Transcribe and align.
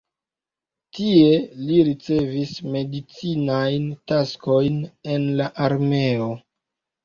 Tie 0.99 1.27
li 1.67 1.77
ricevis 1.89 2.55
medicinajn 2.77 3.87
taskojn 4.15 4.83
en 5.21 5.33
la 5.41 5.51
armeo. 5.71 6.35